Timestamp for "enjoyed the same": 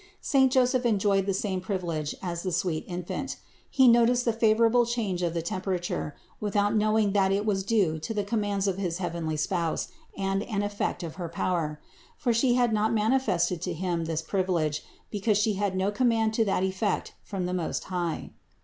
0.83-1.61